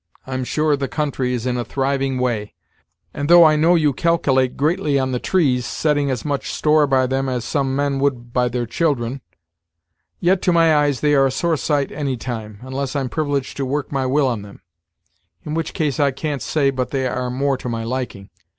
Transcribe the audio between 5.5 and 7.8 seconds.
setting as much store by them as some